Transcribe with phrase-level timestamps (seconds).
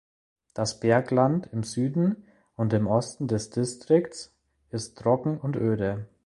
[0.55, 4.33] Das Bergland im Süden und im Osten des Distrikts
[4.71, 6.07] ist trocken und öde.